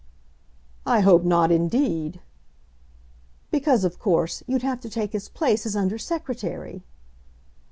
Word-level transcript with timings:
"I 0.87 1.01
hope 1.01 1.23
not, 1.23 1.51
indeed." 1.51 2.21
"Because, 3.51 3.83
of 3.83 3.99
course, 3.99 4.41
you'd 4.47 4.63
have 4.63 4.79
to 4.79 4.89
take 4.89 5.11
his 5.13 5.29
place 5.29 5.63
as 5.63 5.75
Under 5.75 5.99
Secretary." 5.99 6.83